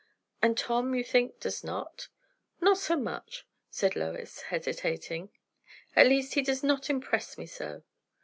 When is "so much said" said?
2.79-3.95